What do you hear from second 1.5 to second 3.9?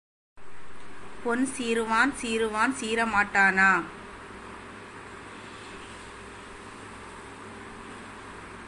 சீறுவான் சீறுவான் சீறமாட்டானா?